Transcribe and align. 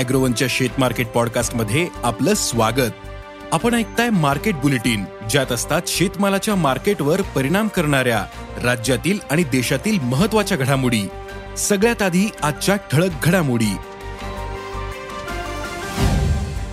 अॅग्रोवनच्या 0.00 0.48
शेत 0.50 0.68
मार्केट 0.78 1.06
पॉडकास्टमध्ये 1.06 1.88
आपलं 2.02 2.34
स्वागत. 2.34 2.92
आपण 3.52 3.74
ऐकताय 3.74 4.10
मार्केट 4.10 4.54
बुलेटिन 4.54 5.04
ज्यात 5.30 5.52
असतात 5.52 5.82
शेतमालाच्या 5.86 6.54
मार्केटवर 6.54 7.20
परिणाम 7.20 7.68
करणाऱ्या 7.68 8.24
राज्यातील 8.62 9.18
आणि 9.30 9.42
देशातील 9.42 9.98
महत्त्वाच्या 10.00 10.58
घडामोडी. 10.58 11.02
सगळ्यात 11.58 12.02
आधी 12.02 12.30
आजच्या 12.42 12.76
ठळक 12.76 13.10
घडामोडी. 13.22 13.76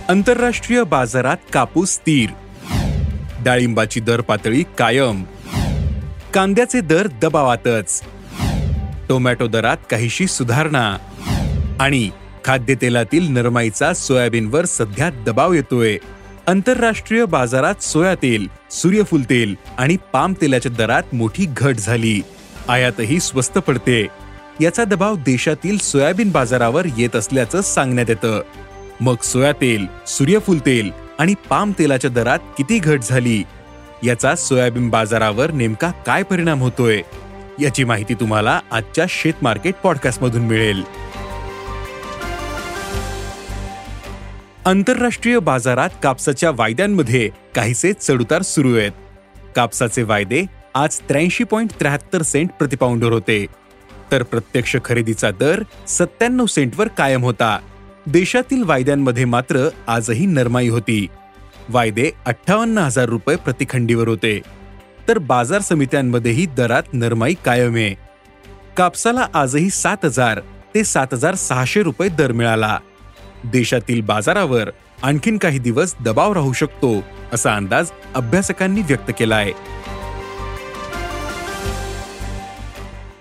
आंतरराष्ट्रीय 0.08 0.82
बाजारात 0.82 1.36
कापूस 1.52 1.88
स्थिर 1.88 2.30
डाळिंबाची 3.40 4.00
दर 4.00 4.20
पातळी 4.20 4.64
कायम. 4.78 5.24
कांद्याचे 6.34 6.80
दर 6.80 7.06
दबावातच. 7.06 8.02
टोमॅटो 9.08 9.46
दरात 9.46 9.76
काहीशी 9.90 10.26
सुधारणा. 10.26 10.96
आणि 11.80 12.10
खाद्यतेलातील 12.48 13.32
नरमाईचा 13.32 13.94
सोयाबीनवर 13.94 14.64
सध्या 14.64 15.10
दबाव 15.10 15.52
येतोय. 15.52 15.98
आंतरराष्ट्रीय 16.46 17.24
बाजारात 17.24 17.82
सोया 17.82 18.14
तेल 18.14 18.46
सूर्यफूल 18.70 19.22
तेल 19.22 19.54
आणि 19.78 19.96
पाम 20.12 20.32
तेलाच्या 20.32 20.72
दरात 20.72 21.02
मोठी 21.12 21.46
घट 21.56 21.74
झाली. 21.76 22.22
आयातही 22.68 23.20
स्वस्त 23.20 23.58
पडते. 23.58 24.06
याचा 24.60 24.84
दबाव 24.84 25.16
देशातील 25.16 25.78
सोयाबीन 25.78 26.30
बाजारावर 26.30 26.86
येत 26.98 27.16
असल्याचं 27.16 27.60
सांगण्यात 27.60 28.10
येतं. 28.10 28.42
मग 29.00 29.16
सोया 29.22 29.52
तेल 29.52 29.86
सूर्यफूल 30.06 30.58
तेल 30.58 30.90
आणि 31.18 31.34
पाम 31.50 31.72
तेलाच्या 31.78 32.10
दरात 32.10 32.38
किती 32.38 32.78
घट 32.78 33.00
झाली? 33.02 33.42
याचा 34.04 34.34
सोयाबीन 34.34 34.88
बाजारावर 34.88 35.50
नेमका 35.50 35.90
काय 35.90 36.22
परिणाम 36.22 36.60
होतोय? 36.60 37.02
याची 37.60 37.84
माहिती 37.84 38.14
तुम्हाला 38.14 38.60
आजच्या 38.70 39.06
शेत 39.08 39.32
मार्केट 39.42 39.74
मिळेल. 40.36 41.07
आंतरराष्ट्रीय 44.68 45.38
बाजारात 45.38 45.88
कापसाच्या 46.02 46.50
वायद्यांमध्ये 46.50 47.30
काहीसे 47.54 47.92
चढउतार 47.92 48.42
सुरू 48.42 48.76
आहेत. 48.76 48.90
कापसाचे 49.56 50.02
वायदे 50.02 50.42
आज 50.74 50.98
त्र्याऐंशी 50.98 51.44
पॉईंट 51.44 51.70
त्र्याहत्तर 51.70 52.22
सेंट 52.22 52.50
प्रतिपाऊंडर 52.50 53.12
होते. 53.12 53.46
तर 54.12 54.22
प्रत्यक्ष 54.22 54.76
खरेदीचा 54.84 55.30
दर 55.30 55.62
सत्त्याण्णव 55.88 56.46
सेंटवर 56.46 56.88
कायम 56.88 57.22
होता. 57.22 57.58
देशातील 58.06 58.62
वायद्यांमध्ये 58.62 59.24
मात्र 59.24 59.68
आजही 59.86 60.26
नरमाई 60.26 60.68
होती. 60.68 61.06
वायदे 61.68 62.10
अठ्ठावन्न 62.26 62.78
हजार 62.78 63.06
रुपये 63.06 63.36
प्रतिखंडीवर 63.36 64.08
होते. 64.08 64.40
तर 65.08 65.18
बाजार 65.18 65.60
समित्यांमध्येही 65.60 66.46
दरात 66.46 66.82
नरमाई 66.92 67.34
कायम 67.44 67.74
आहे. 67.74 67.94
कापसाला 68.76 69.26
आजही 69.34 69.70
सात 69.70 70.04
हजार 70.04 70.40
ते 70.74 70.84
सात 70.84 71.06
हजार 71.12 71.34
सहाशे 71.34 71.82
रुपये 71.82 72.08
दर 72.08 72.32
मिळाला. 72.32 72.78
देशातील 73.44 74.00
बाजारावर 74.00 74.70
आणखीन 75.02 75.38
काही 75.38 75.58
दिवस 75.58 75.94
दबाव 76.00 76.32
राहू 76.32 76.52
शकतो 76.52 77.04
असा 77.32 77.54
अंदाज 77.56 77.90
अभ्यासकांनी 78.14 78.82
व्यक्त 78.82 79.10
केला 79.18 79.36
आहे 79.36 79.52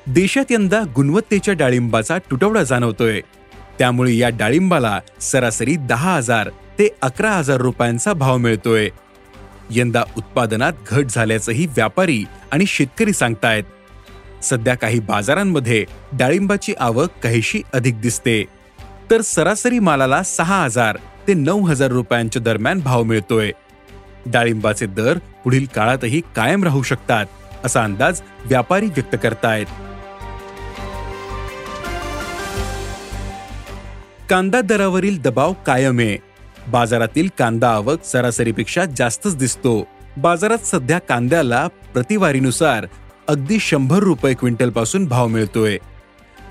देशात 0.07 0.51
यंदा 0.51 0.81
गुणवत्तेच्या 0.95 1.53
डाळिंबाचा 1.53 2.17
तुटवडा 2.17 2.63
जाणवतोय. 2.63 3.21
त्यामुळे 3.79 4.15
या 4.15 4.29
डाळिंबाला 4.29 4.99
सरासरी 5.21 5.75
दहा 5.75 6.15
हजार 6.15 6.49
ते 6.79 6.89
अकरा 7.01 7.31
हजार 7.31 7.57
रुपयांचा 7.57 8.13
भाव 8.13 8.37
मिळतोय. 8.37 8.89
यंदा 9.69 10.03
उत्पादनात 10.17 10.73
घट 10.87 11.05
झाल्याचंही 11.05 11.65
व्यापारी 11.65 12.23
आणि 12.51 12.65
शेतकरी 12.65 13.13
सांगतायत. 13.13 13.63
सध्या 14.43 14.75
काही 14.75 14.99
बाजारांमध्ये 14.99 15.85
डाळिंबाची 16.13 16.73
आवक 16.79 17.09
काहीशी 17.23 17.61
अधिक 17.73 18.01
दिसते. 18.01 18.45
तर 19.11 19.21
सरासरी 19.21 19.79
मालाला 19.79 20.23
सहा 20.23 20.63
हजार 20.63 20.97
ते 21.27 21.33
नऊ 21.33 21.65
हजार 21.65 21.91
रुपयांच्या 21.91 22.41
दरम्यान 22.41 22.79
भाव 22.79 23.03
मिळतोय. 23.03 23.51
डाळिंबाचे 24.25 24.85
दर 24.85 25.17
पुढील 25.43 25.65
काळातही 25.75 26.21
कायम 26.35 26.63
राहू 26.63 26.81
शकतात 26.81 27.25
असा 27.63 27.83
अंदाज 27.83 28.21
व्यापारी 28.45 28.85
व्यक्त 28.85 29.15
करतायत. 29.23 29.65
कांदा 34.29 34.61
दरावरील 34.61 35.21
दबाव 35.21 35.53
कायम 35.65 35.99
आहे. 35.99 36.17
बाजारातील 36.67 37.27
कांदा 37.39 37.69
आवक 37.69 38.03
सरासरीपेक्षा 38.03 38.85
जास्तच 38.85 39.37
दिसतो. 39.37 39.87
बाजारात 40.17 40.65
सध्या 40.65 40.99
कांद्याला 40.99 41.67
प्रतिवारीनुसार 41.93 42.85
अगदी 43.27 43.59
शंभर 43.59 43.99
रुपये 43.99 44.33
क्विंटलपासून 44.33 45.05
भाव 45.05 45.27
मिळतोय. 45.27 45.77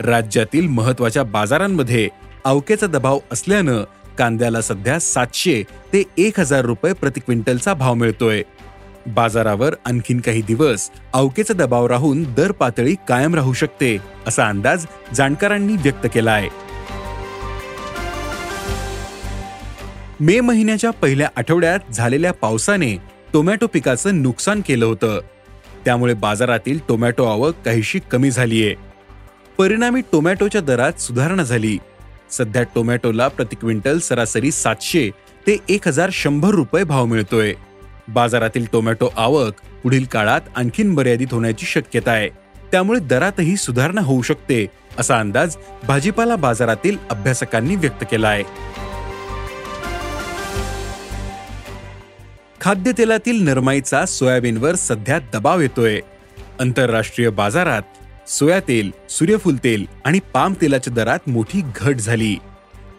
राज्यातील 0.01 0.67
महत्त्वाच्या 0.69 1.23
बाजारांमध्ये 1.23 2.09
अवकेचा 2.47 2.87
दबाव 2.87 3.19
असल्यानं 3.33 3.85
कांद्याला 4.19 4.61
सध्या 4.61 4.99
सातशे 5.01 5.63
ते 5.63 6.03
एक 6.19 6.41
हजार 6.41 6.65
रुपये 6.65 6.93
प्रति 6.93 7.21
क्विंटलचा 7.21 7.75
भाव 7.75 7.95
मिळतोय. 7.95 8.43
बाजारावर 9.07 9.75
आणखीन 9.85 10.21
काही 10.21 10.43
दिवस 10.43 10.91
अवकेचा 11.13 11.55
दबाव 11.55 11.87
राहून 11.87 12.23
दर 12.37 12.53
पातळी 12.53 12.95
कायम 13.09 13.35
राहू 13.35 13.53
शकते 13.53 13.99
असा 14.27 14.49
अंदाज 14.49 14.87
जाणकारांनी 15.15 15.77
व्यक्त 15.77 16.07
केलाय. 16.15 16.49
मे 20.21 20.41
महिन्याच्या 20.41 20.91
पहिल्या 20.91 21.29
आठवड्यात 21.37 21.93
झालेल्या 21.93 22.33
पावसाने 22.33 22.97
टोमॅटो 23.33 23.67
पिकाचं 23.67 24.23
नुकसान 24.23 24.61
केलं 24.61 24.87
होतं. 24.87 25.21
त्यामुळे 25.85 26.15
बाजारातील 26.15 26.79
टोमॅटो 26.89 27.25
आवक 27.25 27.55
काहीशी 27.65 27.99
कमी 28.11 28.31
झालीये. 28.31 28.75
परिणामी 29.59 30.01
टोमॅटोच्या 30.13 30.61
दरात 30.61 31.01
सुधारणा 31.01 31.43
झाली. 31.43 31.79
सध्या 32.31 32.63
टोमॅटोला 32.75 33.29
प्रति 33.29 33.57
क्विंटल 33.57 33.99
सरासरी 33.99 34.51
सातशे 34.51 35.11
ते 35.47 35.57
एक 35.69 35.89
हजार 35.89 36.11
शंभर 36.13 36.51
रुपये 36.51 36.85
भाव 36.85 37.05
मिळतोय. 37.07 37.53
बाजारातील 38.09 38.67
टोमॅटो 38.73 39.09
आवक 39.17 39.61
पुढील 39.83 40.05
काळात 40.05 40.41
आणखीन 40.57 40.91
मर्यादित 40.91 41.33
होण्याची 41.33 41.67
शक्यता 41.67 42.11
आहे. 42.11 42.29
त्यामुळे 42.73 43.01
दरातही 43.01 43.57
सुधारणा 43.57 44.01
होऊ 44.01 44.23
शकते 44.23 44.67
असा 44.99 45.19
अंदाज 45.21 45.57
भाजीपाला 45.87 46.37
बाजारातील 46.37 46.97
अभ्यासकांनी 47.11 47.77
व्यक्त 47.77 48.05
केला 48.11 48.29
आहे 48.29 48.45
खाद्यतेलातील 52.61 53.43
नरमाईचा 53.45 54.05
सोयाबीनवर 54.07 54.75
सध्या 54.75 55.19
दबाव 55.33 55.61
येतोय. 55.61 56.01
आंतरराष्ट्रीय 56.61 57.29
बाजारात 57.31 57.83
सोया 58.29 58.61
तेल 58.61 58.91
सूर्यफूल 59.11 59.57
तेल 59.65 59.87
आणि 60.05 60.19
पाम 60.35 60.55
तेलाच्या 60.61 60.93
दरात 60.95 61.19
मोठी 61.27 61.63
घट 61.77 61.97
झाली. 61.97 62.37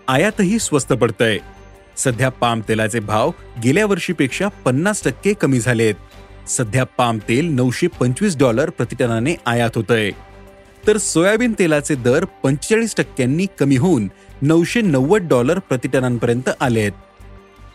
आयातही 0.08 0.60
स्वस्त 0.60 0.94
पडतय. 0.94 1.38
सध्या 1.98 2.30
पाम 2.30 2.62
तेलाचे 2.70 3.00
भाव 3.00 3.32
गेल्या 3.64 3.86
वर्षीपेक्षा 3.86 4.48
पन्नास 4.48 5.04
टक्के 5.04 5.34
कमी 5.34 5.60
झालेत. 5.60 5.96
सध्या 6.48 6.84
पाम 6.84 7.18
तेल 7.30 7.46
नऊशे 7.46 7.88
पंचवीस 7.88 8.38
डॉलर 8.38 8.70
प्रतिटनाने 8.70 9.36
आयात 9.46 9.70
होतय. 9.76 10.12
तर 10.88 10.98
सोयाबीन 10.98 11.54
तेलाचे 11.60 11.96
दर 11.96 12.26
पंचेचाळीस 12.26 12.96
टक्क्यांनी 12.96 13.46
कमी 13.60 13.78
होऊन 13.78 14.08
नऊशे 14.42 14.82
नव्वद 14.82 15.28
डॉलर 15.28 15.60
प्रतिटनांपर्यंत 15.60 16.50
आलेत. 16.60 16.92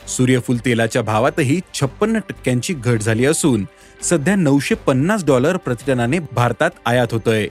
सूर्यफूल 0.08 0.56
तेलाच्या 0.56 1.02
भावातही 1.02 1.60
छप्पन्न 1.74 2.18
टक्क्यांची 2.18 2.74
घट 2.74 3.00
झाली 3.00 3.24
असून 3.24 3.66
सध्या 4.02 4.36
नऊशे 4.36 4.74
पन्नास 4.74 5.24
डॉलर 5.24 5.56
प्रतिटनाने 5.56 6.18
भारतात 6.18 6.70
आयात 6.86 7.06
होतय. 7.12 7.48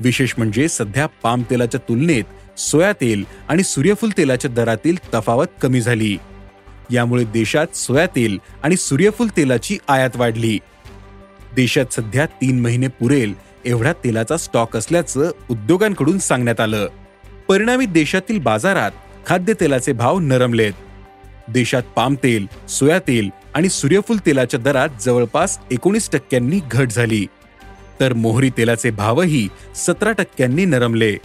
विशेष 0.00 0.34
म्हणजे 0.38 0.68
सध्या 0.68 1.06
पाम 1.06 1.42
तेलाच्या 1.50 1.80
तुलनेत 1.88 2.24
सोया 2.58 2.92
तेल 2.92 3.24
आणि 3.48 3.62
सूर्यफूल 3.62 4.10
तेलाच्या 4.18 4.50
दरातील 4.50 4.96
तफावत 5.14 5.46
कमी 5.62 5.80
झाली. 5.80 6.16
यामुळे 6.90 7.24
देशात 7.24 7.76
सोया 7.76 8.06
तेल 8.06 8.38
आणि 8.62 8.76
सूर्यफूल 8.76 9.28
तेलाची 9.36 9.78
आयात 9.88 10.10
वाढली. 10.16 10.58
देशात 11.56 11.92
सध्या 11.92 12.26
तीन 12.26 12.60
महिने 12.60 12.88
पुरेल 12.88 13.34
एवढा 13.64 13.92
तेलाचा 13.92 14.36
स्टॉक 14.36 14.76
असल्याचं 14.76 15.30
उद्योगांकडून 15.50 16.18
सांगण्यात 16.18 16.60
आलं. 16.60 16.88
परिणामी 17.48 17.86
देशातील 17.86 18.38
बाजारात 18.38 18.90
खाद्यतेलाचे 19.26 19.92
भाव 19.92 20.18
नरमलेत. 20.18 20.72
देशात 21.48 21.82
पाम 21.96 22.14
तेल 22.14 22.46
सोया 22.68 22.98
तेल 22.98 23.30
आणि 23.54 23.68
सूर्यफूल 23.68 24.16
तेलाच्या 24.26 24.60
दरात 24.60 24.88
जवळपास 25.00 25.58
एकोणीस 25.70 26.10
टक्क्यांनी 26.10 26.60
घट 26.70 26.88
झाली. 26.88 27.26
तर 28.00 28.12
मोहरी 28.12 28.50
तेलाचे 28.50 28.90
भावही 28.90 29.48
सतरा 29.76 30.12
टक्क्यांनी 30.12 30.64
नरमले. 30.64 31.16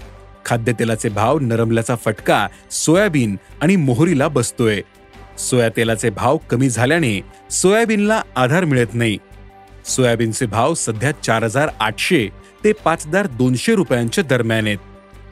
खाद्यतेलाचे 0.45 1.09
भाव 1.09 1.39
नरमल्याचा 1.39 1.95
फटका 1.95 2.47
सोयाबीन 2.71 3.37
आणि 3.61 3.75
मोहरीला 3.75 4.27
बसतोय. 4.27 4.81
सोया 5.37 5.69
तेलाचे 5.69 6.09
भाव 6.09 6.37
कमी 6.37 6.69
झाल्याने 6.69 7.21
सोयाबीनला 7.51 8.21
आधार 8.35 8.65
मिळत 8.65 8.93
नाही. 8.93 9.17
सोयाबीनचे 9.85 10.45
भाव 10.45 10.73
सध्या 10.73 11.11
चार 11.11 11.43
हजार 11.43 11.69
आठशे 11.79 12.29
ते 12.63 12.71
पाच 12.71 13.07
हजार 13.07 13.27
दोनशे 13.27 13.75
रुपयांच्या 13.75 14.23
दरम्यान 14.23 14.65
आहेत. 14.65 14.77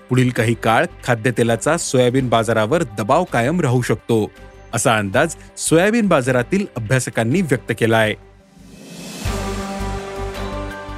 पुढील 0.09 0.29
काही 0.29 0.53
काळ 0.53 0.85
खाद्यतेलाचा 1.03 1.77
सोयाबीन 1.77 2.29
बाजारावर 2.29 2.83
दबाव 2.83 3.23
कायम 3.23 3.61
राहू 3.61 3.81
शकतो. 3.81 4.31
असा 4.75 4.97
अंदाज 4.97 5.35
सोयाबीन 5.57 6.07
बाजारातील 6.07 6.65
अभ्यासकांनी 6.77 7.41
व्यक्त 7.41 7.71
केला 7.79 7.97
आहे 7.97 8.13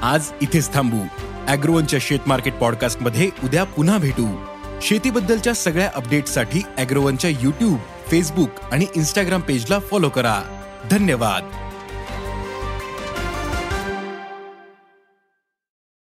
आज 0.04 0.30
इथेच 0.42 0.74
थांबू. 0.74 1.00
अॅग्रोवनच्या 1.48 2.00
शेत 2.02 2.28
मार्केट 2.28 2.54
पॉडकास्टमध्ये 2.54 3.30
उद्या 3.44 3.64
पुन्हा 3.64 3.98
भेटू. 3.98 4.28
शेतीबद्दलच्या 4.82 5.54
सगळ्या 5.54 5.90
अपडेट्ससाठी 5.96 6.62
अॅग्रोवनच्या 6.78 7.30
युट्यूब 7.30 7.78
फेसबुक 8.08 8.50
आणि 8.72 8.86
इन्स्टाग्राम 8.96 9.42
पेजला 9.42 9.80
फॉलो 9.80 10.10
करा. 10.10 10.42
धन्यवाद. 10.92 11.67